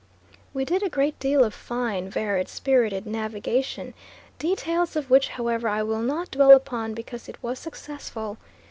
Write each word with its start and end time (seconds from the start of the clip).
We 0.51 0.65
did 0.65 0.81
a 0.81 0.89
great 0.89 1.19
deal 1.19 1.43
of 1.43 1.53
fine 1.53 2.09
varied, 2.09 2.49
spirited 2.49 3.05
navigation, 3.05 3.93
details 4.39 4.95
of 4.95 5.11
which, 5.11 5.27
however, 5.29 5.69
I 5.69 5.83
will 5.83 6.01
not 6.01 6.31
dwell 6.31 6.53
upon 6.55 6.95
because 6.95 7.29
it 7.29 7.37
was 7.43 7.59
successful. 7.59 8.39